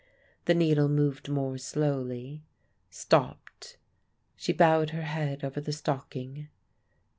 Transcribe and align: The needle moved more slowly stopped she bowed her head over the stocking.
The 0.45 0.55
needle 0.55 0.89
moved 0.89 1.29
more 1.29 1.59
slowly 1.59 2.41
stopped 2.89 3.77
she 4.35 4.51
bowed 4.51 4.89
her 4.89 5.03
head 5.03 5.43
over 5.43 5.61
the 5.61 5.71
stocking. 5.71 6.47